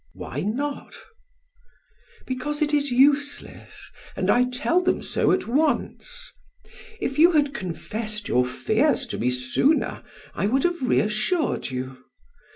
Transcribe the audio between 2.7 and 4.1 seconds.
is useless,